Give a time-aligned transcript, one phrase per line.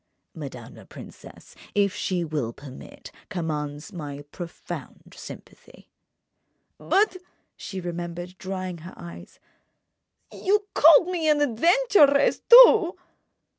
[0.33, 5.91] "Madame la princesse—if she will permit—commands my profound sympathy."
[6.79, 7.17] "But,"
[7.55, 9.39] she remembered, drying her eyes,
[10.31, 12.97] "you called me an adventuress, too!"